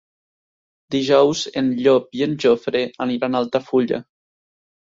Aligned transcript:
Dijous 0.95 1.43
en 1.61 1.69
Llop 1.87 2.19
i 2.21 2.25
en 2.29 2.35
Jofre 2.47 2.83
aniran 3.07 3.37
a 3.39 3.43
Altafulla. 3.47 4.05